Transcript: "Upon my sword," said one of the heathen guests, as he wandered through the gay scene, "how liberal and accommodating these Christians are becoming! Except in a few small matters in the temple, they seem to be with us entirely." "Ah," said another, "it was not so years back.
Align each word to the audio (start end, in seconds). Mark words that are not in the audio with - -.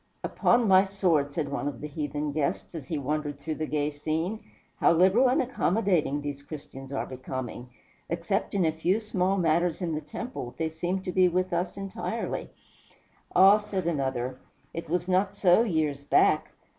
"Upon 0.23 0.67
my 0.67 0.83
sword," 0.83 1.31
said 1.31 1.49
one 1.49 1.67
of 1.67 1.79
the 1.79 1.85
heathen 1.87 2.31
guests, 2.31 2.73
as 2.73 2.87
he 2.87 2.97
wandered 2.97 3.39
through 3.39 3.53
the 3.53 3.67
gay 3.67 3.91
scene, 3.91 4.39
"how 4.77 4.93
liberal 4.93 5.27
and 5.29 5.39
accommodating 5.43 6.19
these 6.21 6.41
Christians 6.41 6.91
are 6.91 7.05
becoming! 7.05 7.69
Except 8.09 8.55
in 8.55 8.65
a 8.65 8.71
few 8.71 8.99
small 8.99 9.37
matters 9.37 9.79
in 9.79 9.93
the 9.93 10.01
temple, 10.01 10.55
they 10.57 10.71
seem 10.71 11.03
to 11.03 11.11
be 11.11 11.27
with 11.27 11.53
us 11.53 11.77
entirely." 11.77 12.49
"Ah," 13.35 13.59
said 13.59 13.85
another, 13.85 14.39
"it 14.73 14.89
was 14.89 15.07
not 15.07 15.37
so 15.37 15.61
years 15.61 16.03
back. 16.03 16.51